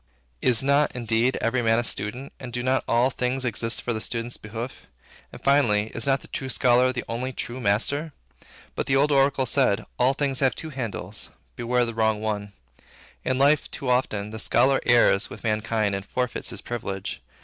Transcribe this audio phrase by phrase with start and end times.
[0.41, 4.01] Is not, indeed, every man a student, and do not all things exist for the
[4.01, 4.87] student's behoof?
[5.31, 8.11] And, finally, is not the true scholar the only true master?
[8.73, 12.51] But the old oracle said, `All things have two handles: beware of the wrong one.'
[13.23, 17.21] In life, too often, the scholar errs with mankind and forfeits his privilege.